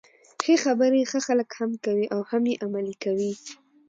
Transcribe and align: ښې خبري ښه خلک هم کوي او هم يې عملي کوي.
ښې 0.43 0.55
خبري 0.63 1.01
ښه 1.09 1.19
خلک 1.27 1.49
هم 1.59 1.71
کوي 1.85 2.05
او 2.13 2.19
هم 2.29 2.43
يې 2.51 2.55
عملي 2.65 2.95
کوي. 3.03 3.33